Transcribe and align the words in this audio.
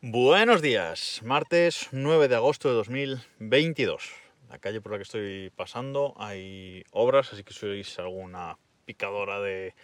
Buenos 0.00 0.62
días, 0.62 1.22
martes 1.24 1.88
9 1.90 2.28
de 2.28 2.36
agosto 2.36 2.68
de 2.68 2.74
2022. 2.76 4.12
La 4.48 4.60
calle 4.60 4.80
por 4.80 4.92
la 4.92 4.98
que 4.98 5.02
estoy 5.02 5.50
pasando 5.56 6.14
hay 6.18 6.84
obras, 6.92 7.32
así 7.32 7.42
que 7.42 7.52
si 7.52 7.66
oís 7.66 7.98
alguna 7.98 8.58
picadora 8.84 9.40
de, 9.40 9.74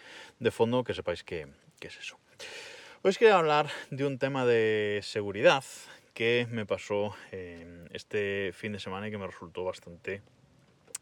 fondo, 0.52 0.84
que 0.84 0.94
sepáis 0.94 1.24
que, 1.24 1.48
que 1.80 1.88
es 1.88 1.98
eso. 1.98 2.20
Hoy 3.02 3.08
os 3.08 3.18
quería 3.18 3.36
hablar 3.36 3.68
de 3.90 4.06
un 4.06 4.20
tema 4.20 4.46
de 4.46 5.00
seguridad 5.02 5.64
que 6.14 6.46
me 6.48 6.64
pasó 6.64 7.16
eh, 7.32 7.88
este 7.90 8.52
fin 8.54 8.70
de 8.70 8.78
semana 8.78 9.08
y 9.08 9.10
que 9.10 9.18
me 9.18 9.26
resultó 9.26 9.64
bastante 9.64 10.22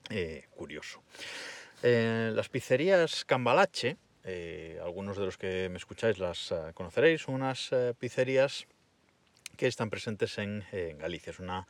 eh, 0.08 0.46
curioso. 0.56 1.02
Las 1.82 2.48
pizzerías 2.48 3.26
Cambalache, 3.26 3.98
eh, 4.24 4.80
algunos 4.82 5.18
de 5.18 5.26
los 5.26 5.36
que 5.36 5.68
me 5.68 5.76
escucháis 5.76 6.18
las 6.18 6.50
eh, 6.50 6.70
conoceréis, 6.72 7.28
unas 7.28 7.70
pizzerías 7.98 8.66
que 9.56 9.66
están 9.66 9.90
presentes 9.90 10.38
en, 10.38 10.64
en 10.72 10.98
Galicia. 10.98 11.30
Es 11.30 11.38
una, 11.38 11.66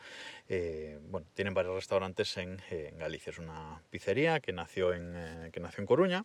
eh, 0.48 0.98
bueno, 1.08 1.26
tienen 1.34 1.54
varios 1.54 1.74
restaurantes 1.74 2.36
en, 2.36 2.60
eh, 2.70 2.90
en, 2.92 2.98
Galicia. 2.98 3.30
Es 3.30 3.38
una 3.38 3.82
pizzería 3.90 4.40
que 4.40 4.52
nació 4.52 4.92
en, 4.92 5.12
eh, 5.16 5.50
que 5.52 5.60
nació 5.60 5.80
en 5.82 5.86
Coruña 5.86 6.24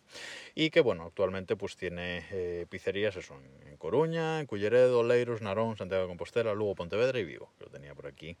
y 0.54 0.70
que, 0.70 0.80
bueno, 0.80 1.04
actualmente 1.04 1.56
pues 1.56 1.76
tiene 1.76 2.26
eh, 2.30 2.66
pizzerías 2.68 3.16
eso, 3.16 3.34
en, 3.66 3.76
Coruña, 3.78 4.40
en 4.40 4.46
Culleredo, 4.46 5.04
Leiros, 5.04 5.40
Narón, 5.40 5.76
Santiago 5.76 6.02
de 6.02 6.08
Compostela, 6.08 6.52
Lugo, 6.52 6.74
Pontevedra 6.74 7.20
y 7.20 7.24
Vigo, 7.24 7.52
lo 7.60 7.68
tenía 7.68 7.94
por 7.94 8.08
aquí 8.08 8.36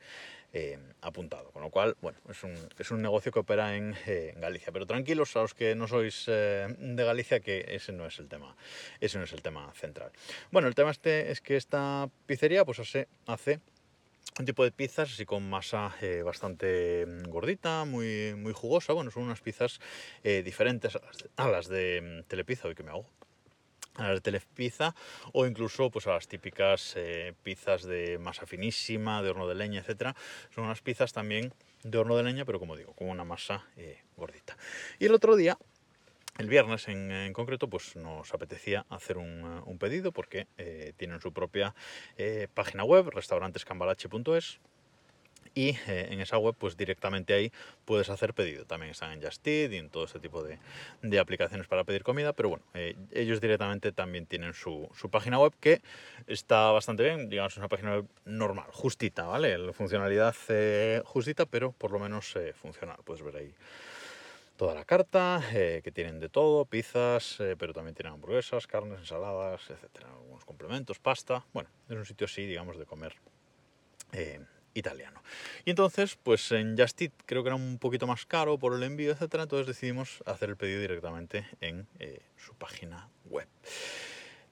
eh, 0.52 0.78
apuntado. 1.02 1.50
Con 1.50 1.62
lo 1.62 1.70
cual, 1.70 1.96
bueno, 2.00 2.18
es 2.30 2.42
un, 2.42 2.54
es 2.78 2.90
un 2.90 3.02
negocio 3.02 3.30
que 3.30 3.38
opera 3.38 3.76
en, 3.76 3.94
eh, 4.06 4.34
Galicia. 4.36 4.72
Pero 4.72 4.86
tranquilos 4.86 5.36
a 5.36 5.42
los 5.42 5.54
que 5.54 5.74
no 5.74 5.86
sois 5.86 6.24
eh, 6.26 6.66
de 6.78 7.04
Galicia, 7.04 7.40
que 7.40 7.66
ese 7.68 7.92
no 7.92 8.06
es 8.06 8.18
el 8.18 8.28
tema, 8.28 8.56
ese 9.00 9.18
no 9.18 9.24
es 9.24 9.32
el 9.32 9.42
tema 9.42 9.70
central. 9.74 10.10
Bueno, 10.50 10.68
el 10.68 10.74
tema 10.74 10.90
este 10.90 11.30
es 11.30 11.40
que 11.40 11.56
esta 11.56 12.08
pizzería 12.26 12.64
pues 12.64 12.78
hace, 12.78 13.08
hace 13.26 13.60
un 14.38 14.46
tipo 14.46 14.64
de 14.64 14.72
pizzas 14.72 15.12
así 15.12 15.26
con 15.26 15.48
masa 15.48 15.94
bastante 16.24 17.04
gordita, 17.26 17.84
muy, 17.84 18.34
muy 18.34 18.52
jugosa. 18.52 18.92
Bueno, 18.94 19.10
son 19.10 19.24
unas 19.24 19.40
pizzas 19.40 19.80
diferentes 20.22 20.96
a 20.96 21.00
las 21.00 21.18
de, 21.18 21.30
a 21.36 21.48
las 21.48 21.68
de 21.68 22.22
mm, 22.22 22.28
Telepizza, 22.28 22.68
hoy 22.68 22.74
que 22.74 22.82
me 22.82 22.90
hago 22.90 23.06
a 23.98 24.12
las 24.12 24.22
Telepizza 24.22 24.94
o 25.32 25.46
incluso 25.46 25.90
pues 25.90 26.06
a 26.06 26.12
las 26.12 26.28
típicas 26.28 26.94
eh, 26.96 27.34
pizzas 27.42 27.82
de 27.82 28.18
masa 28.18 28.46
finísima, 28.46 29.22
de 29.22 29.30
horno 29.30 29.46
de 29.46 29.54
leña, 29.54 29.80
etcétera. 29.80 30.16
Son 30.54 30.64
unas 30.64 30.80
pizzas 30.80 31.12
también 31.12 31.52
de 31.82 31.98
horno 31.98 32.16
de 32.16 32.22
leña, 32.22 32.44
pero 32.44 32.58
como 32.58 32.76
digo, 32.76 32.94
con 32.94 33.08
una 33.08 33.24
masa 33.24 33.66
eh, 33.76 34.00
gordita. 34.16 34.56
Y 34.98 35.06
el 35.06 35.14
otro 35.14 35.36
día 35.36 35.58
el 36.38 36.48
viernes 36.48 36.86
en, 36.86 37.10
en, 37.10 37.32
concreto 37.32 37.68
pues 37.68 37.96
nos 37.96 38.32
apetecía 38.32 38.86
hacer 38.90 39.18
un, 39.18 39.62
un 39.66 39.78
pedido 39.78 40.12
porque 40.12 40.46
eh, 40.56 40.92
tienen 40.96 41.20
su 41.20 41.32
propia 41.32 41.74
eh, 42.16 42.46
página 42.54 42.84
web, 42.84 43.10
restaurantescambalache.es 43.10 44.60
y 45.58 45.70
eh, 45.88 46.08
en 46.10 46.20
esa 46.20 46.38
web 46.38 46.54
pues 46.56 46.76
directamente 46.76 47.34
ahí 47.34 47.52
puedes 47.84 48.08
hacer 48.10 48.32
pedido. 48.32 48.64
También 48.64 48.92
están 48.92 49.12
en 49.12 49.22
Just 49.22 49.46
y 49.46 49.76
en 49.76 49.90
todo 49.90 50.04
este 50.04 50.20
tipo 50.20 50.42
de, 50.42 50.58
de 51.02 51.18
aplicaciones 51.18 51.66
para 51.66 51.82
pedir 51.82 52.04
comida, 52.04 52.32
pero 52.32 52.48
bueno, 52.50 52.64
eh, 52.74 52.94
ellos 53.12 53.40
directamente 53.40 53.90
también 53.90 54.26
tienen 54.26 54.54
su, 54.54 54.88
su, 54.94 55.10
página 55.10 55.38
web 55.38 55.52
que 55.58 55.82
está 56.28 56.70
bastante 56.70 57.02
bien, 57.02 57.28
digamos, 57.28 57.52
es 57.54 57.58
una 57.58 57.68
página 57.68 57.96
web 57.96 58.06
normal, 58.24 58.66
justita, 58.70 59.24
¿vale? 59.24 59.58
La 59.58 59.72
funcionalidad 59.72 60.34
eh, 60.48 61.02
justita, 61.04 61.44
pero 61.44 61.72
por 61.72 61.90
lo 61.90 61.98
menos 61.98 62.34
funcional. 62.54 62.98
Puedes 63.04 63.24
ver 63.24 63.36
ahí 63.36 63.54
toda 64.56 64.74
la 64.74 64.84
carta, 64.84 65.42
que 65.52 65.92
tienen 65.92 66.20
de 66.20 66.28
todo, 66.28 66.64
pizzas, 66.64 67.36
pero 67.58 67.72
también 67.72 67.94
tienen 67.94 68.12
hamburguesas, 68.12 68.66
carnes, 68.66 68.98
ensaladas, 68.98 69.70
etcétera, 69.70 70.08
algunos 70.10 70.44
complementos, 70.44 70.98
pasta. 70.98 71.44
Bueno, 71.52 71.70
es 71.88 71.96
un 71.96 72.04
sitio 72.04 72.26
así, 72.26 72.44
digamos, 72.44 72.76
de 72.76 72.84
comer 72.84 73.14
italiano. 74.74 75.22
Y 75.64 75.70
entonces, 75.70 76.18
pues 76.22 76.52
en 76.52 76.76
Just 76.78 77.00
Eat 77.02 77.12
creo 77.26 77.42
que 77.42 77.48
era 77.48 77.56
un 77.56 77.78
poquito 77.78 78.06
más 78.06 78.26
caro 78.26 78.58
por 78.58 78.74
el 78.74 78.82
envío, 78.82 79.12
etcétera, 79.12 79.44
entonces 79.44 79.66
decidimos 79.66 80.22
hacer 80.26 80.50
el 80.50 80.56
pedido 80.56 80.80
directamente 80.80 81.46
en 81.60 81.86
eh, 81.98 82.20
su 82.36 82.54
página 82.54 83.08
web. 83.26 83.48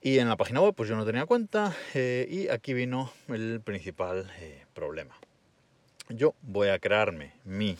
Y 0.01 0.19
en 0.19 0.29
la 0.29 0.37
página 0.37 0.61
web, 0.61 0.75
pues 0.75 0.89
yo 0.89 0.95
no 0.95 1.05
tenía 1.05 1.25
cuenta, 1.25 1.75
eh, 1.93 2.27
y 2.29 2.49
aquí 2.49 2.73
vino 2.73 3.11
el 3.27 3.61
principal 3.61 4.31
eh, 4.39 4.65
problema 4.73 5.15
yo 6.09 6.35
voy 6.41 6.69
a 6.69 6.79
crearme 6.79 7.33
mi 7.43 7.77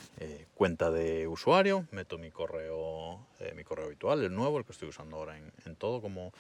cuenta 0.54 0.92
de 0.92 1.30
usuario, 1.30 1.88
meto 1.92 2.18
mi 2.18 2.30
correo, 2.30 3.26
mi 3.56 3.64
correo 3.64 3.86
habitual, 3.86 4.22
el 4.22 4.36
nuevo, 4.36 4.58
el 4.58 4.66
que 4.66 4.74
estoy 4.74 4.90
usando 4.90 5.16
ahora 5.16 5.38
en, 5.38 5.54
en 5.66 5.78
todo, 5.78 6.02
como, 6.02 6.34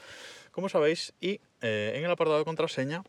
como, 0.51 0.67
sabéis, 0.67 1.13
y 1.21 1.39
en 1.61 2.03
el 2.03 2.11
apartado 2.11 2.39
de 2.39 2.43
contraseña 2.43 3.05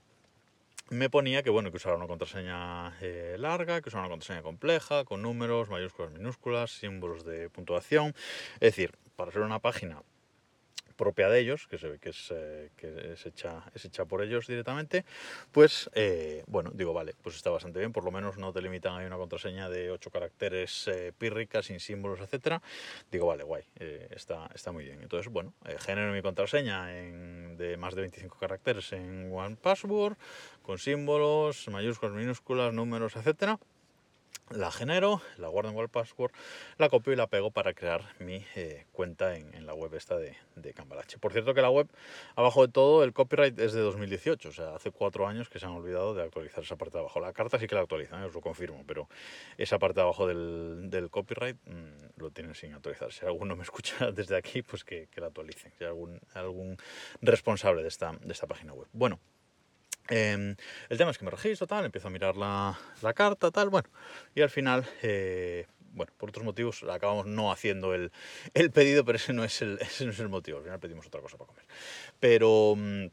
me 0.90 1.10
ponía 1.10 1.42
que 1.42 1.50
bueno 1.50 1.70
que 1.70 1.76
usara 1.76 1.96
una 1.96 2.06
contraseña 2.06 2.96
eh, 3.00 3.36
larga, 3.38 3.80
que 3.80 3.88
usara 3.88 4.02
una 4.02 4.10
contraseña 4.10 4.42
compleja, 4.42 5.04
con 5.04 5.22
números, 5.22 5.68
mayúsculas, 5.68 6.12
minúsculas, 6.12 6.70
símbolos 6.70 7.24
de 7.24 7.50
puntuación, 7.50 8.14
es 8.54 8.60
decir, 8.60 8.92
para 9.16 9.32
ser 9.32 9.42
una 9.42 9.58
página 9.58 10.02
propia 10.98 11.30
de 11.30 11.40
ellos, 11.40 11.66
que 11.66 11.78
se 11.78 11.88
ve 11.88 11.98
que 11.98 12.10
es, 12.10 12.30
eh, 12.30 12.70
que 12.76 13.12
es, 13.12 13.24
hecha, 13.24 13.62
es 13.74 13.86
hecha 13.86 14.04
por 14.04 14.20
ellos 14.22 14.46
directamente, 14.46 15.06
pues 15.52 15.88
eh, 15.94 16.44
bueno, 16.46 16.70
digo, 16.74 16.92
vale, 16.92 17.14
pues 17.22 17.36
está 17.36 17.48
bastante 17.48 17.78
bien, 17.78 17.92
por 17.92 18.04
lo 18.04 18.10
menos 18.10 18.36
no 18.36 18.52
te 18.52 18.60
limitan 18.60 18.96
ahí 18.96 19.06
una 19.06 19.16
contraseña 19.16 19.70
de 19.70 19.90
8 19.90 20.10
caracteres 20.10 20.88
eh, 20.88 21.12
pírricas, 21.16 21.66
sin 21.66 21.80
símbolos, 21.80 22.20
etcétera. 22.20 22.60
Digo, 23.10 23.28
vale, 23.28 23.44
guay, 23.44 23.62
está, 24.10 24.50
está 24.54 24.72
muy 24.72 24.84
bien. 24.84 25.00
Entonces, 25.00 25.32
bueno, 25.32 25.54
genero 25.78 26.12
mi 26.12 26.20
contraseña 26.20 26.86
de 26.86 27.76
más 27.78 27.94
de 27.94 28.02
25 28.02 28.36
caracteres 28.38 28.92
en 28.92 29.32
One 29.32 29.56
Password, 29.56 30.16
con 30.62 30.78
símbolos, 30.78 31.68
mayúsculas, 31.68 32.14
minúsculas, 32.14 32.74
números, 32.74 33.14
etcétera 33.16 33.58
la 34.50 34.70
genero, 34.70 35.20
la 35.36 35.48
guardo 35.48 35.70
en 35.70 35.74
Google 35.74 35.88
Password, 35.88 36.32
la 36.78 36.88
copio 36.88 37.12
y 37.12 37.16
la 37.16 37.26
pego 37.26 37.50
para 37.50 37.74
crear 37.74 38.02
mi 38.18 38.44
eh, 38.56 38.86
cuenta 38.92 39.36
en, 39.36 39.66
la 39.66 39.74
web 39.74 39.94
esta 39.94 40.16
de, 40.16 40.36
de 40.56 40.72
Cambalache. 40.72 41.18
Por 41.18 41.32
cierto 41.32 41.52
que 41.54 41.60
la 41.60 41.70
web, 41.70 41.88
abajo 42.36 42.66
de 42.66 42.72
todo, 42.72 43.04
el 43.04 43.12
copyright 43.12 43.58
es 43.58 43.72
de 43.72 43.80
2018, 43.80 44.48
o 44.48 44.52
sea, 44.52 44.74
hace 44.74 44.90
cuatro 44.90 45.26
años 45.26 45.48
que 45.48 45.58
se 45.58 45.66
han 45.66 45.72
olvidado 45.72 46.14
de 46.14 46.22
actualizar 46.22 46.64
esa 46.64 46.76
parte 46.76 46.94
de 46.94 47.00
abajo. 47.00 47.20
La 47.20 47.32
carta 47.32 47.58
sí 47.58 47.66
que 47.66 47.74
la 47.74 47.82
actualizan, 47.82 48.22
os 48.22 48.34
lo 48.34 48.40
confirmo, 48.40 48.84
pero 48.86 49.08
esa 49.58 49.78
parte 49.78 49.96
de 49.96 50.02
abajo 50.02 50.26
del, 50.26 50.90
del 50.90 51.10
copyright 51.10 51.56
mmm, 51.66 52.20
lo 52.20 52.30
tienen 52.30 52.54
sin 52.54 52.72
actualizar. 52.72 53.12
Si 53.12 53.26
alguno 53.26 53.56
me 53.56 53.62
escucha 53.62 54.10
desde 54.12 54.36
aquí, 54.36 54.62
pues 54.62 54.84
que, 54.84 55.08
que 55.08 55.20
la 55.20 55.28
actualicen, 55.28 55.72
si 55.76 55.84
hay 55.84 55.90
algún, 55.90 56.20
algún 56.34 56.76
responsable 57.20 57.82
de 57.82 57.88
esta, 57.88 58.12
de 58.12 58.32
esta 58.32 58.46
página 58.46 58.72
web. 58.72 58.88
Bueno, 58.92 59.18
eh, 60.08 60.56
el 60.88 60.98
tema 60.98 61.10
es 61.10 61.18
que 61.18 61.24
me 61.24 61.30
registro, 61.30 61.66
tal, 61.66 61.84
empiezo 61.84 62.08
a 62.08 62.10
mirar 62.10 62.36
la, 62.36 62.78
la 63.02 63.14
carta, 63.14 63.50
tal, 63.50 63.70
bueno, 63.70 63.88
y 64.34 64.40
al 64.40 64.50
final, 64.50 64.86
eh, 65.02 65.66
bueno, 65.92 66.12
por 66.16 66.30
otros 66.30 66.44
motivos 66.44 66.82
acabamos 66.84 67.26
no 67.26 67.52
haciendo 67.52 67.94
el, 67.94 68.12
el 68.54 68.70
pedido, 68.70 69.04
pero 69.04 69.16
ese 69.16 69.32
no, 69.32 69.44
es 69.44 69.60
el, 69.62 69.78
ese 69.80 70.04
no 70.04 70.12
es 70.12 70.20
el 70.20 70.28
motivo, 70.28 70.58
al 70.58 70.64
final 70.64 70.80
pedimos 70.80 71.06
otra 71.06 71.20
cosa 71.20 71.36
para 71.36 71.48
comer. 71.48 71.64
Pero, 72.20 72.74
mm, 72.76 73.06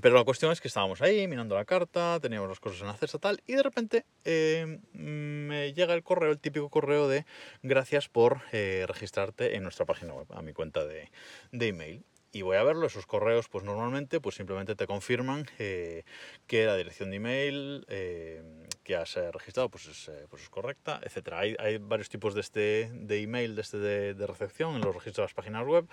pero 0.00 0.16
la 0.16 0.24
cuestión 0.24 0.50
es 0.50 0.60
que 0.60 0.66
estábamos 0.66 1.00
ahí 1.02 1.28
mirando 1.28 1.54
la 1.54 1.64
carta, 1.64 2.18
teníamos 2.20 2.48
las 2.48 2.58
cosas 2.58 2.80
en 2.80 2.88
la 2.88 2.94
cesta, 2.94 3.18
tal, 3.18 3.40
y 3.46 3.54
de 3.54 3.62
repente 3.62 4.04
eh, 4.24 4.80
me 4.92 5.72
llega 5.72 5.94
el 5.94 6.02
correo, 6.02 6.32
el 6.32 6.40
típico 6.40 6.68
correo 6.68 7.06
de 7.06 7.24
gracias 7.62 8.08
por 8.08 8.40
eh, 8.50 8.84
registrarte 8.88 9.54
en 9.54 9.62
nuestra 9.62 9.86
página 9.86 10.14
web, 10.14 10.26
a 10.30 10.42
mi 10.42 10.52
cuenta 10.52 10.84
de, 10.84 11.12
de 11.52 11.68
email 11.68 12.04
y 12.34 12.42
voy 12.42 12.56
a 12.56 12.64
verlo, 12.64 12.86
esos 12.88 13.06
correos 13.06 13.48
pues 13.48 13.62
normalmente 13.62 14.20
pues 14.20 14.34
simplemente 14.34 14.74
te 14.74 14.88
confirman 14.88 15.46
eh, 15.60 16.02
que 16.48 16.66
la 16.66 16.76
dirección 16.76 17.10
de 17.10 17.16
email 17.16 17.86
eh, 17.88 18.42
que 18.82 18.96
has 18.96 19.14
registrado 19.32 19.68
pues 19.68 19.86
es, 19.86 20.08
eh, 20.08 20.26
pues 20.28 20.42
es 20.42 20.50
correcta, 20.50 21.00
etc. 21.04 21.32
Hay, 21.34 21.56
hay, 21.60 21.78
varios 21.78 22.08
tipos 22.08 22.34
de, 22.34 22.40
este, 22.40 22.90
de 22.92 23.22
email, 23.22 23.54
de, 23.54 23.62
este 23.62 23.78
de, 23.78 24.14
de, 24.14 24.26
recepción 24.26 24.74
en 24.74 24.80
los 24.80 24.92
registros 24.92 25.18
de 25.18 25.22
las 25.22 25.34
páginas 25.34 25.64
web. 25.64 25.86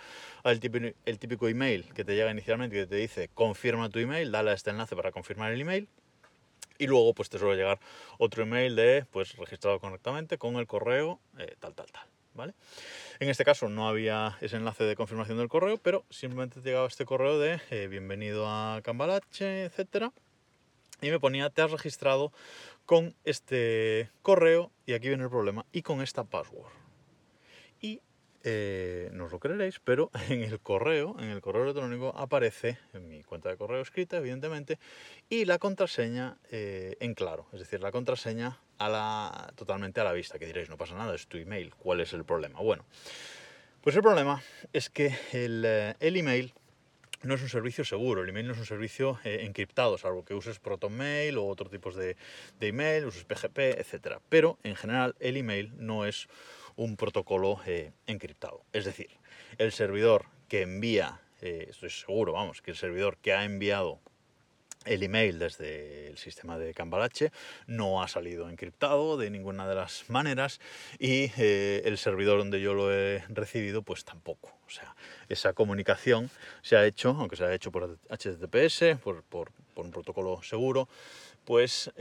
Hay 0.43 0.53
el 0.53 0.59
típico, 0.59 0.87
el 1.05 1.19
típico 1.19 1.47
email 1.47 1.93
que 1.93 2.03
te 2.03 2.15
llega 2.15 2.31
inicialmente 2.31 2.75
que 2.75 2.87
te 2.87 2.95
dice 2.95 3.29
confirma 3.35 3.89
tu 3.89 3.99
email, 3.99 4.31
dale 4.31 4.49
a 4.49 4.53
este 4.53 4.71
enlace 4.71 4.95
para 4.95 5.11
confirmar 5.11 5.51
el 5.51 5.61
email. 5.61 5.87
Y 6.79 6.87
luego 6.87 7.13
pues 7.13 7.29
te 7.29 7.37
suele 7.37 7.55
llegar 7.55 7.79
otro 8.17 8.41
email 8.41 8.75
de 8.75 9.05
pues 9.11 9.37
registrado 9.37 9.79
correctamente 9.79 10.39
con 10.39 10.55
el 10.55 10.65
correo 10.65 11.19
eh, 11.37 11.55
tal, 11.59 11.75
tal, 11.75 11.91
tal. 11.91 12.20
¿Vale? 12.33 12.53
En 13.19 13.29
este 13.29 13.45
caso 13.45 13.69
no 13.69 13.87
había 13.87 14.37
ese 14.41 14.57
enlace 14.57 14.83
de 14.83 14.95
confirmación 14.95 15.37
del 15.37 15.49
correo, 15.49 15.77
pero 15.77 16.03
simplemente 16.09 16.61
te 16.61 16.69
llegaba 16.69 16.87
este 16.87 17.05
correo 17.05 17.39
de 17.39 17.61
eh, 17.69 17.87
bienvenido 17.87 18.47
a 18.47 18.81
Cambalache, 18.83 19.65
etcétera, 19.65 20.11
y 21.01 21.09
me 21.09 21.19
ponía 21.19 21.49
te 21.49 21.61
has 21.61 21.71
registrado 21.71 22.31
con 22.85 23.15
este 23.23 24.09
correo 24.21 24.71
y 24.85 24.93
aquí 24.93 25.07
viene 25.07 25.23
el 25.23 25.29
problema 25.29 25.65
y 25.71 25.81
con 25.81 26.01
esta 26.01 26.23
password. 26.23 26.80
Eh, 28.43 29.09
no 29.13 29.25
os 29.25 29.31
lo 29.31 29.39
creeréis, 29.39 29.79
pero 29.79 30.09
en 30.29 30.41
el 30.41 30.59
correo, 30.59 31.15
en 31.19 31.29
el 31.29 31.41
correo 31.41 31.63
electrónico 31.63 32.13
aparece 32.15 32.79
en 32.93 33.07
mi 33.07 33.23
cuenta 33.23 33.49
de 33.49 33.57
correo 33.57 33.81
escrita, 33.81 34.17
evidentemente, 34.17 34.79
y 35.29 35.45
la 35.45 35.59
contraseña 35.59 36.37
eh, 36.49 36.97
en 36.99 37.13
claro, 37.13 37.47
es 37.53 37.59
decir, 37.59 37.81
la 37.81 37.91
contraseña 37.91 38.59
a 38.79 38.89
la, 38.89 39.53
totalmente 39.55 40.01
a 40.01 40.03
la 40.03 40.13
vista, 40.13 40.39
que 40.39 40.47
diréis, 40.47 40.69
no 40.69 40.77
pasa 40.77 40.95
nada, 40.95 41.13
es 41.13 41.27
tu 41.27 41.37
email, 41.37 41.73
¿cuál 41.75 42.01
es 42.01 42.13
el 42.13 42.25
problema? 42.25 42.59
Bueno, 42.61 42.83
pues 43.81 43.95
el 43.95 44.01
problema 44.01 44.41
es 44.73 44.89
que 44.89 45.15
el, 45.33 45.63
eh, 45.65 45.95
email 45.99 46.53
no 47.23 47.35
es 47.35 47.41
un 47.43 47.49
servicio 47.49 47.85
seguro, 47.85 48.23
el 48.23 48.29
email 48.29 48.47
no 48.47 48.53
es 48.53 48.59
un 48.59 48.65
servicio 48.65 49.19
eh, 49.23 49.41
encriptado, 49.43 49.99
salvo 49.99 50.25
que 50.25 50.33
uses 50.33 50.57
ProtonMail 50.57 51.37
o 51.37 51.45
otros 51.45 51.69
tipos 51.69 51.95
de, 51.95 52.17
de 52.59 52.67
email, 52.67 53.05
uses 53.05 53.23
PGP, 53.23 53.59
etc. 53.79 54.17
Pero 54.29 54.57
en 54.63 54.75
general 54.75 55.15
el 55.19 55.37
email 55.37 55.71
no 55.77 56.05
es 56.05 56.27
un 56.75 56.95
protocolo 56.95 57.59
eh, 57.65 57.91
encriptado. 58.07 58.63
Es 58.73 58.85
decir, 58.85 59.09
el 59.57 59.71
servidor 59.71 60.25
que 60.47 60.61
envía, 60.61 61.21
eh, 61.41 61.67
estoy 61.69 61.89
seguro, 61.89 62.33
vamos, 62.33 62.61
que 62.61 62.71
el 62.71 62.77
servidor 62.77 63.17
que 63.17 63.33
ha 63.33 63.43
enviado 63.43 63.99
el 64.85 65.03
email 65.03 65.37
desde 65.37 66.07
el 66.07 66.17
sistema 66.17 66.57
de 66.57 66.73
Cambalache 66.73 67.31
no 67.67 68.01
ha 68.01 68.07
salido 68.07 68.49
encriptado 68.49 69.15
de 69.15 69.29
ninguna 69.29 69.67
de 69.67 69.75
las 69.75 70.09
maneras 70.09 70.59
y 70.97 71.31
eh, 71.37 71.83
el 71.85 71.99
servidor 71.99 72.39
donde 72.39 72.61
yo 72.61 72.73
lo 72.73 72.91
he 72.91 73.23
recibido 73.29 73.83
pues 73.83 74.03
tampoco. 74.03 74.57
O 74.65 74.69
sea, 74.71 74.95
esa 75.29 75.53
comunicación 75.53 76.31
se 76.63 76.77
ha 76.77 76.85
hecho, 76.85 77.09
aunque 77.09 77.35
se 77.35 77.43
ha 77.43 77.53
hecho 77.53 77.71
por 77.71 77.99
HTTPS, 78.09 78.99
por, 79.03 79.21
por, 79.23 79.51
un 79.75 79.91
protocolo 79.91 80.41
seguro, 80.43 80.87
pues 81.43 81.91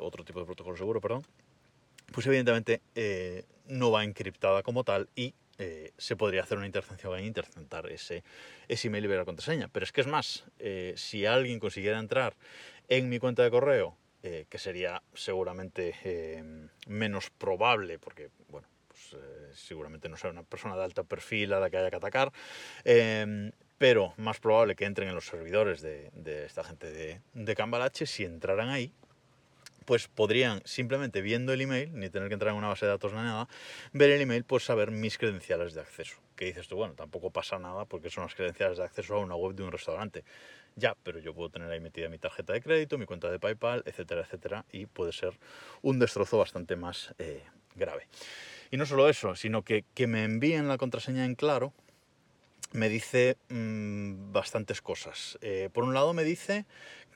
otro 0.00 0.24
tipo 0.24 0.40
de 0.40 0.46
protocolo 0.46 0.76
seguro, 0.76 1.00
perdón, 1.00 1.24
pues 2.12 2.26
evidentemente 2.26 2.82
eh, 2.94 3.44
no 3.66 3.90
va 3.90 4.04
encriptada 4.04 4.62
como 4.62 4.84
tal 4.84 5.08
y 5.14 5.34
eh, 5.58 5.92
se 5.96 6.16
podría 6.16 6.42
hacer 6.42 6.58
una 6.58 6.66
intercepción 6.66 7.18
e 7.18 7.24
interceptar 7.24 7.90
ese, 7.90 8.22
email 8.68 9.04
y 9.04 9.08
ver 9.08 9.18
la 9.18 9.24
contraseña. 9.24 9.68
Pero 9.68 9.84
es 9.84 9.92
que 9.92 10.00
es 10.00 10.06
más, 10.06 10.44
eh, 10.58 10.94
si 10.96 11.26
alguien 11.26 11.58
consiguiera 11.58 11.98
entrar 11.98 12.36
en 12.88 13.08
mi 13.08 13.18
cuenta 13.18 13.42
de 13.42 13.50
correo, 13.50 13.96
que 14.22 14.58
sería 14.58 15.02
seguramente 15.14 15.96
menos 16.86 17.30
probable, 17.30 17.98
porque, 17.98 18.30
bueno, 18.46 18.68
pues 18.86 19.16
seguramente 19.52 20.08
no 20.08 20.16
sea 20.16 20.30
una 20.30 20.44
persona 20.44 20.76
de 20.76 20.84
alto 20.84 21.02
perfil 21.02 21.52
a 21.54 21.58
la 21.58 21.70
que 21.70 21.78
haya 21.78 21.90
que 21.90 21.96
atacar, 21.96 22.32
pero 23.78 24.14
más 24.18 24.38
probable 24.38 24.76
que 24.76 24.84
entren 24.84 25.08
en 25.08 25.16
los 25.16 25.26
servidores 25.26 25.80
de, 25.80 26.10
de 26.12 26.44
esta 26.44 26.62
gente 26.62 26.92
de, 26.92 27.20
de 27.34 27.54
Cambalache, 27.56 28.06
si 28.06 28.22
entraran 28.24 28.68
ahí, 28.68 28.92
pues 29.82 30.08
podrían 30.08 30.62
simplemente 30.64 31.20
viendo 31.20 31.52
el 31.52 31.60
email, 31.60 31.90
ni 31.98 32.08
tener 32.10 32.28
que 32.28 32.34
entrar 32.34 32.52
en 32.52 32.58
una 32.58 32.68
base 32.68 32.86
de 32.86 32.90
datos 32.90 33.12
ni 33.12 33.18
nada, 33.18 33.48
ver 33.92 34.10
el 34.10 34.20
email, 34.20 34.44
pues 34.44 34.64
saber 34.64 34.90
mis 34.90 35.18
credenciales 35.18 35.74
de 35.74 35.80
acceso. 35.80 36.16
Que 36.36 36.46
dices 36.46 36.68
tú, 36.68 36.76
bueno, 36.76 36.94
tampoco 36.94 37.30
pasa 37.30 37.58
nada 37.58 37.84
porque 37.84 38.10
son 38.10 38.24
las 38.24 38.34
credenciales 38.34 38.78
de 38.78 38.84
acceso 38.84 39.14
a 39.14 39.18
una 39.18 39.34
web 39.34 39.54
de 39.54 39.62
un 39.62 39.72
restaurante. 39.72 40.24
Ya, 40.76 40.96
pero 41.02 41.18
yo 41.18 41.34
puedo 41.34 41.50
tener 41.50 41.70
ahí 41.70 41.80
metida 41.80 42.08
mi 42.08 42.18
tarjeta 42.18 42.52
de 42.52 42.62
crédito, 42.62 42.96
mi 42.96 43.06
cuenta 43.06 43.30
de 43.30 43.38
PayPal, 43.38 43.82
etcétera, 43.84 44.22
etcétera, 44.22 44.64
y 44.72 44.86
puede 44.86 45.12
ser 45.12 45.38
un 45.82 45.98
destrozo 45.98 46.38
bastante 46.38 46.76
más 46.76 47.14
eh, 47.18 47.42
grave. 47.74 48.08
Y 48.70 48.78
no 48.78 48.86
solo 48.86 49.08
eso, 49.08 49.34
sino 49.34 49.62
que, 49.62 49.84
que 49.94 50.06
me 50.06 50.24
envíen 50.24 50.68
la 50.68 50.78
contraseña 50.78 51.26
en 51.26 51.34
claro 51.34 51.74
me 52.72 52.88
dice 52.88 53.36
mmm, 53.48 54.32
bastantes 54.32 54.80
cosas. 54.80 55.38
Eh, 55.42 55.68
por 55.72 55.84
un 55.84 55.94
lado 55.94 56.12
me 56.14 56.24
dice 56.24 56.64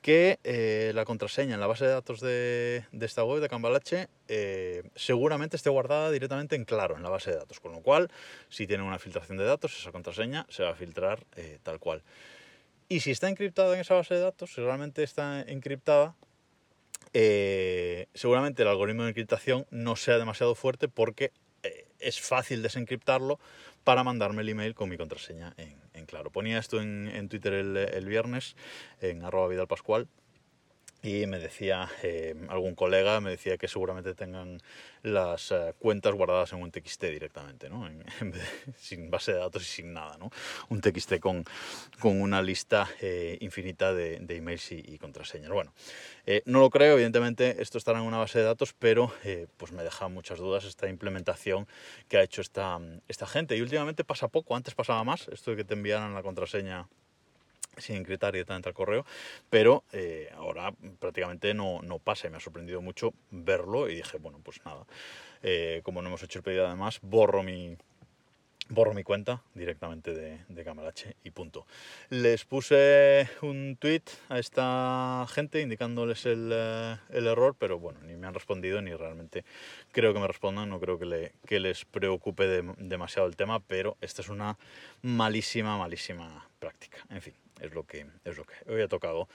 que 0.02 0.38
eh, 0.44 0.93
la 0.94 1.04
contraseña 1.04 1.54
en 1.54 1.60
la 1.60 1.66
base 1.66 1.84
de 1.84 1.90
datos 1.90 2.20
de, 2.20 2.84
esta 3.00 3.25
web 3.25 3.40
de 3.40 3.48
Cambalache 3.48 4.08
eh, 4.28 4.82
seguramente 4.94 5.56
esté 5.56 5.70
guardada 5.70 6.10
directamente 6.10 6.56
en 6.56 6.64
claro 6.64 6.96
en 6.96 7.02
la 7.02 7.08
base 7.08 7.31
de 7.31 7.37
datos, 7.37 7.60
con 7.60 7.72
lo 7.72 7.81
cual 7.81 8.10
si 8.48 8.66
tiene 8.66 8.82
una 8.82 8.98
filtración 8.98 9.38
de 9.38 9.44
datos 9.44 9.78
esa 9.78 9.93
contraseña 9.93 10.46
se 10.48 10.62
va 10.62 10.70
a 10.70 10.75
filtrar 10.75 11.25
eh, 11.37 11.58
tal 11.62 11.78
cual. 11.78 12.02
Y 12.88 13.00
si 13.00 13.10
está 13.10 13.28
encriptada 13.28 13.75
en 13.75 13.81
esa 13.81 13.94
base 13.94 14.14
de 14.14 14.20
datos, 14.20 14.54
si 14.54 14.60
realmente 14.60 15.02
está 15.02 15.43
encriptada, 15.43 16.14
seguramente 18.14 18.62
el 18.62 18.69
algoritmo 18.69 19.04
de 19.04 19.08
encriptación 19.08 19.66
no 19.70 19.96
sea 19.96 20.19
demasiado 20.19 20.54
fuerte 20.54 20.87
porque 20.87 21.32
es 21.98 22.20
fácil 22.20 22.62
desencriptarlo 22.62 23.40
para 23.82 24.04
mandarme 24.04 24.43
el 24.43 24.50
email 24.50 24.75
con 24.75 24.88
mi 24.88 24.96
contraseña 24.96 25.54
en 25.56 25.86
claro. 26.06 26.31
Ponía 26.31 26.58
esto 26.58 26.81
en, 26.81 27.29
Twitter 27.29 27.53
el, 27.53 27.76
el, 27.76 28.06
viernes, 28.06 28.56
en 29.00 29.23
arroba 29.25 29.49
Vidal 29.49 29.69
Pascual, 29.69 30.08
y 31.06 31.26
me 31.26 31.38
decía 31.38 31.88
eh, 32.03 32.35
algún 32.49 32.75
colega, 32.75 33.20
me 33.20 33.31
decía 33.31 33.56
que 33.56 33.69
seguramente 33.69 34.14
tengan 34.14 34.58
las 35.03 35.53
uh, 35.53 35.73
cuentas 35.79 36.12
guardadas 36.14 36.53
en 36.53 36.62
un 36.62 36.73
TXT 36.73 37.05
directamente, 37.05 37.70
¿no? 37.70 37.87
En, 37.87 38.05
en 38.20 38.32
de, 38.32 38.41
sin 38.76 39.08
base 39.08 39.32
de 39.32 39.38
datos 39.38 39.62
y 39.62 39.67
sin 39.67 39.93
nada, 39.93 40.17
¿no? 40.19 40.31
Un 40.69 40.81
TXT 40.81 41.20
con, 41.20 41.44
con 42.00 42.20
una 42.20 42.43
lista 42.43 42.88
eh, 43.00 43.38
infinita 43.41 43.94
de, 43.94 44.19
de, 44.19 44.37
emails 44.37 44.73
y, 44.73 44.82
y 44.85 44.99
contraseñas. 44.99 45.53
Bueno, 45.53 45.73
eh, 46.26 46.43
no 46.44 46.58
lo 46.58 46.70
creo, 46.70 46.94
evidentemente 46.94 47.62
esto 47.62 47.79
estará 47.79 48.00
en 48.00 48.05
una 48.05 48.19
base 48.19 48.41
de 48.41 48.44
datos, 48.44 48.75
pero 48.76 49.12
eh, 49.23 49.47
pues 49.56 49.70
me 49.70 49.85
deja 49.85 50.08
muchas 50.08 50.41
dudas 50.41 50.64
esta 50.64 50.88
implementación 50.88 51.69
que 52.08 52.19
ha 52.19 52.23
hecho 52.23 52.41
esta, 52.41 52.81
esta 53.06 53.29
gente. 53.29 53.56
Y 53.56 53.61
últimamente 53.61 54.03
pasa 54.03 54.26
poco, 54.26 54.56
antes 54.56 54.75
pasaba 54.75 55.05
más, 55.05 55.29
esto 55.29 55.53
de 55.53 55.58
que 55.58 55.64
te 55.64 55.75
enviaran 55.75 56.14
la 56.14 56.25
contraseña 56.25 56.88
sin 57.76 57.96
encriptar 57.96 58.32
directamente 58.32 58.69
al 58.69 58.75
correo, 58.75 59.05
pero 59.50 59.84
eh, 59.93 60.31
ahora 60.34 60.73
prácticamente 60.99 61.55
no, 61.55 61.82
no 61.82 61.99
pasa 61.99 62.26
y 62.26 62.31
me 62.31 62.37
ha 62.37 62.40
sorprendido 62.40 62.81
mucho 62.81 63.12
verlo 63.31 63.88
y 63.88 63.96
dije, 63.96 64.19
bueno, 64.19 64.40
pues 64.43 64.64
nada, 64.64 64.87
eh, 65.43 65.81
como 65.84 66.02
no 66.02 66.08
hemos 66.08 66.23
hecho 66.23 66.38
el 66.38 66.43
pedido 66.43 66.67
además, 66.67 66.99
borro 67.02 67.43
mi, 67.43 67.76
borro 68.69 68.94
mi 68.94 69.02
cuenta 69.02 69.43
directamente 69.55 70.12
de, 70.12 70.40
de 70.49 70.64
Camarache 70.64 71.17
y 71.23 71.31
punto. 71.31 71.67
Les 72.11 72.44
puse 72.44 73.28
un 73.43 73.76
tweet 73.79 74.02
a 74.29 74.38
esta 74.38 75.26
gente 75.29 75.61
indicándoles 75.61 76.26
el, 76.26 76.50
uh, 76.52 77.14
el, 77.17 77.26
error, 77.26 77.55
pero 77.58 77.79
bueno, 77.79 78.00
ni 78.02 78.17
me 78.17 78.26
han 78.26 78.34
respondido 78.34 78.82
ni 78.82 78.94
realmente 78.94 79.44
creo 79.93 80.12
que 80.12 80.20
me 80.20 80.26
respondan, 80.26 80.69
no 80.69 80.81
creo 80.81 80.99
que, 80.99 81.06
le, 81.06 81.32
que 81.46 81.61
les 81.61 81.84
preocupe 81.84 82.46
de, 82.46 82.75
demasiado 82.79 83.29
el 83.29 83.37
tema, 83.37 83.61
pero 83.61 83.96
esta 84.00 84.22
es 84.22 84.29
una 84.29 84.58
malísima, 85.02 85.76
malísima 85.79 86.49
práctica. 86.58 86.99
En 87.11 87.22
fin, 87.22 87.34
es 87.61 87.73
lo 87.73 87.85
que, 87.85 88.06
es 88.25 88.37
lo 88.37 88.44
que 88.44 88.55
hoy 88.69 88.82
he 88.82 88.88
tocado 88.88 89.29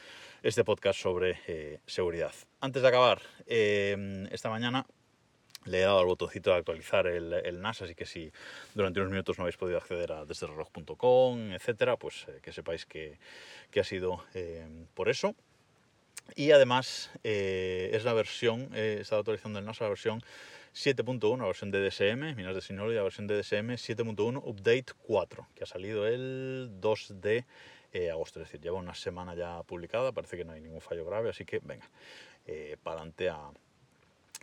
este 0.43 0.63
podcast 0.63 0.99
sobre 0.99 1.39
eh, 1.47 1.79
seguridad. 1.85 2.33
Antes 2.59 2.81
de 2.81 2.87
acabar, 2.87 3.21
eh, 3.47 4.27
esta 4.31 4.49
mañana 4.49 4.85
le 5.65 5.79
he 5.79 5.81
dado 5.81 5.99
al 5.99 6.05
botoncito 6.05 6.49
de 6.49 6.57
actualizar 6.57 7.05
el, 7.07 7.33
el, 7.33 7.61
NAS, 7.61 7.83
así 7.83 7.93
que 7.93 8.05
si 8.05 8.31
durante 8.73 8.99
unos 8.99 9.11
minutos 9.11 9.37
no 9.37 9.43
habéis 9.43 9.57
podido 9.57 9.77
acceder 9.77 10.11
a 10.11 10.25
desdereloj.com, 10.25 11.51
etcétera, 11.51 11.97
pues 11.97 12.25
eh, 12.27 12.39
que 12.41 12.51
sepáis 12.51 12.85
que, 12.85 13.19
que, 13.69 13.79
ha 13.79 13.83
sido 13.83 14.23
por 14.93 15.09
eso. 15.09 15.35
Y 16.35 16.51
además 16.51 17.11
es 17.23 18.03
la 18.03 18.13
versión, 18.13 18.69
eh, 18.73 18.99
esta 19.01 19.17
actualización 19.17 19.53
del 19.53 19.65
NAS, 19.65 19.81
la 19.81 19.89
versión 19.89 20.23
7.1, 20.73 21.37
la 21.37 21.45
versión 21.45 21.71
de 21.71 21.89
DSM, 21.89 22.35
Minas 22.35 22.55
de 22.55 22.61
Synology, 22.61 22.95
la 22.95 23.03
versión 23.03 23.27
de 23.27 23.41
DSM 23.41 23.71
7.1 23.71 24.41
Update 24.43 24.93
4, 25.03 25.47
que 25.53 25.63
ha 25.63 25.67
salido 25.67 26.07
el 26.07 26.69
2 26.79 27.21
de 27.21 27.45
eh, 27.91 28.09
agosto, 28.09 28.39
es 28.39 28.47
decir, 28.47 28.61
lleva 28.61 28.77
una 28.77 28.95
semana 28.95 29.35
ya 29.35 29.63
publicada, 29.63 30.11
parece 30.11 30.37
que 30.37 30.45
no 30.45 30.53
hay 30.53 30.61
ningún 30.61 30.81
fallo 30.81 31.05
grave, 31.05 31.29
así 31.29 31.45
que 31.45 31.59
venga, 31.59 31.89
eh, 32.45 32.77
para 32.81 32.97
adelante 32.97 33.29
a, 33.29 33.51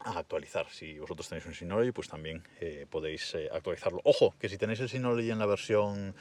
a, 0.04 0.18
actualizar. 0.18 0.66
Si 0.70 0.98
vosotros 0.98 1.28
tenéis 1.28 1.46
un 1.46 1.54
Synology, 1.54 1.92
pues 1.92 2.08
también 2.08 2.42
eh, 2.60 2.86
podéis 2.88 3.34
eh, 3.34 3.48
actualizarlo. 3.52 4.00
Ojo, 4.04 4.34
que 4.38 4.48
si 4.48 4.58
tenéis 4.58 4.80
el 4.80 4.88
Synology 4.88 5.30
en 5.30 5.38
la 5.38 5.46
versión 5.46 6.14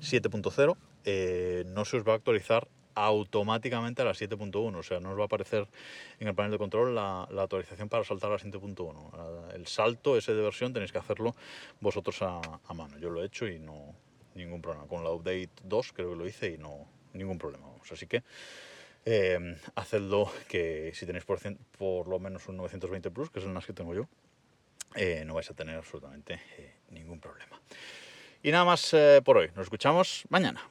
7.0, 0.00 0.76
eh, 1.04 1.64
no 1.66 1.84
se 1.84 1.96
os 1.96 2.06
va 2.06 2.12
a 2.12 2.16
actualizar 2.16 2.68
automáticamente 2.94 4.02
a 4.02 4.04
la 4.04 4.12
7.1, 4.12 4.76
o 4.76 4.82
sea, 4.82 5.00
no 5.00 5.12
os 5.12 5.18
va 5.18 5.22
a 5.22 5.24
aparecer 5.24 5.66
en 6.20 6.28
el 6.28 6.34
panel 6.34 6.52
de 6.52 6.58
control 6.58 6.94
la, 6.94 7.26
la 7.30 7.44
actualización 7.44 7.88
para 7.88 8.04
saltar 8.04 8.30
a 8.30 8.34
la 8.34 8.38
7.1. 8.38 9.54
El 9.54 9.66
salto 9.66 10.18
ese 10.18 10.34
de 10.34 10.42
versión 10.42 10.74
tenéis 10.74 10.92
que 10.92 10.98
hacerlo 10.98 11.34
vosotros 11.80 12.20
a, 12.20 12.40
a 12.42 12.74
mano. 12.74 12.98
Yo 12.98 13.08
lo 13.08 13.22
he 13.22 13.26
hecho 13.26 13.48
y 13.48 13.58
no, 13.58 13.94
ningún 14.34 14.62
problema. 14.62 14.86
Con 14.86 15.04
la 15.04 15.10
Update 15.10 15.50
2 15.64 15.92
creo 15.92 16.10
que 16.10 16.16
lo 16.16 16.26
hice 16.26 16.50
y 16.50 16.58
no 16.58 16.86
ningún 17.12 17.38
problema. 17.38 17.66
Vamos. 17.66 17.90
Así 17.92 18.06
que 18.06 18.22
eh, 19.04 19.56
hacedlo 19.74 20.30
que 20.48 20.92
si 20.94 21.06
tenéis 21.06 21.24
por, 21.24 22.08
lo 22.08 22.18
menos 22.18 22.48
un 22.48 22.56
920 22.56 23.10
Plus, 23.10 23.30
que 23.30 23.40
el 23.40 23.52
NAS 23.52 23.66
que 23.66 23.72
tengo 23.72 23.94
yo, 23.94 24.08
eh, 24.94 25.24
no 25.24 25.34
vais 25.34 25.50
a 25.50 25.54
tener 25.54 25.76
absolutamente 25.76 26.40
eh, 26.58 26.74
ningún 26.90 27.20
problema. 27.20 27.60
Y 28.42 28.50
nada 28.50 28.64
más 28.64 28.92
eh, 28.94 29.20
por 29.24 29.38
hoy. 29.38 29.50
Nos 29.54 29.64
escuchamos 29.64 30.24
mañana. 30.28 30.68